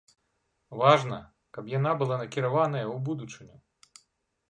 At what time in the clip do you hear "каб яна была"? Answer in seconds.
1.57-2.19